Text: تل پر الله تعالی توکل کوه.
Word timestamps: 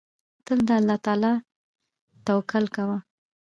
تل 0.45 0.59
پر 0.67 0.73
الله 0.77 0.97
تعالی 1.05 1.31
توکل 2.25 2.65
کوه. 2.75 2.97